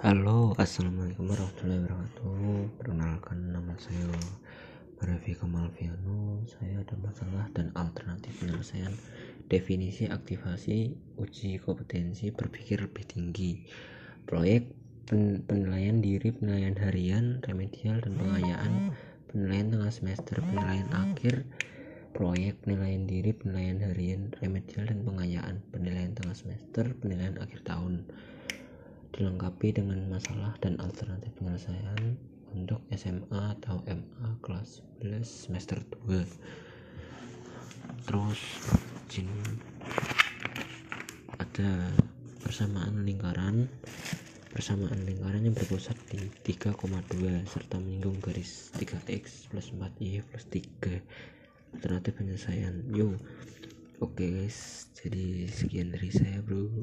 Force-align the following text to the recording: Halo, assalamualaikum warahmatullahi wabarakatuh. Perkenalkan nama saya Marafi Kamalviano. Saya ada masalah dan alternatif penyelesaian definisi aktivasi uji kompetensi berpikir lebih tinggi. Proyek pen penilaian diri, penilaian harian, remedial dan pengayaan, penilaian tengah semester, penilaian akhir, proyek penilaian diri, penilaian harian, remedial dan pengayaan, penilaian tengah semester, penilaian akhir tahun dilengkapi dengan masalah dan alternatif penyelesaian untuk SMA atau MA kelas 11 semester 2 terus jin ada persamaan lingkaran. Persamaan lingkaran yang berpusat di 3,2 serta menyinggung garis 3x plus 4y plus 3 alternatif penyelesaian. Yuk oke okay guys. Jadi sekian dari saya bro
Halo, 0.00 0.56
assalamualaikum 0.56 1.28
warahmatullahi 1.28 1.84
wabarakatuh. 1.84 2.72
Perkenalkan 2.80 3.52
nama 3.52 3.76
saya 3.76 4.08
Marafi 4.96 5.36
Kamalviano. 5.36 6.40
Saya 6.48 6.80
ada 6.80 6.96
masalah 7.04 7.44
dan 7.52 7.68
alternatif 7.76 8.32
penyelesaian 8.40 8.96
definisi 9.52 10.08
aktivasi 10.08 10.96
uji 11.20 11.60
kompetensi 11.60 12.32
berpikir 12.32 12.80
lebih 12.80 13.04
tinggi. 13.12 13.60
Proyek 14.24 14.72
pen 15.04 15.44
penilaian 15.44 16.00
diri, 16.00 16.32
penilaian 16.32 16.80
harian, 16.80 17.44
remedial 17.44 18.00
dan 18.00 18.16
pengayaan, 18.16 18.72
penilaian 19.28 19.68
tengah 19.68 19.92
semester, 19.92 20.40
penilaian 20.40 20.88
akhir, 20.96 21.44
proyek 22.16 22.56
penilaian 22.64 23.04
diri, 23.04 23.36
penilaian 23.36 23.76
harian, 23.84 24.32
remedial 24.40 24.88
dan 24.88 25.04
pengayaan, 25.04 25.60
penilaian 25.68 26.16
tengah 26.16 26.32
semester, 26.32 26.88
penilaian 27.04 27.36
akhir 27.36 27.68
tahun 27.68 28.08
dilengkapi 29.20 29.76
dengan 29.76 30.00
masalah 30.08 30.56
dan 30.64 30.80
alternatif 30.80 31.28
penyelesaian 31.36 32.16
untuk 32.56 32.80
SMA 32.96 33.52
atau 33.60 33.84
MA 33.84 34.30
kelas 34.40 34.80
11 35.04 35.20
semester 35.20 35.76
2 36.08 36.24
terus 38.08 38.40
jin 39.12 39.28
ada 41.36 41.92
persamaan 42.40 43.04
lingkaran. 43.04 43.68
Persamaan 44.50 45.06
lingkaran 45.06 45.46
yang 45.46 45.54
berpusat 45.54 45.94
di 46.10 46.18
3,2 46.42 46.74
serta 47.46 47.78
menyinggung 47.78 48.18
garis 48.18 48.74
3x 48.74 49.46
plus 49.52 49.70
4y 49.70 50.26
plus 50.26 50.44
3 50.50 51.76
alternatif 51.78 52.12
penyelesaian. 52.18 52.74
Yuk 52.90 53.20
oke 54.02 54.16
okay 54.16 54.28
guys. 54.42 54.90
Jadi 54.98 55.46
sekian 55.46 55.94
dari 55.94 56.10
saya 56.10 56.42
bro 56.42 56.79